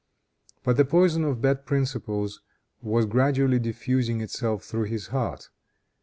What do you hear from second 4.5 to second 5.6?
through his heart.